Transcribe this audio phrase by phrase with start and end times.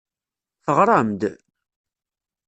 [0.63, 1.21] Teɣram-d?